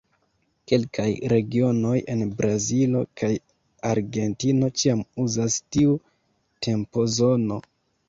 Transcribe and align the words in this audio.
Kelkaj 0.69 1.09
regionoj 1.33 1.91
en 2.13 2.23
Brazilo 2.41 3.03
kaj 3.23 3.31
Argentino 3.93 4.73
ĉiam 4.81 5.07
uzas 5.29 5.63
tiu 5.77 5.97
tempozono. 6.69 7.65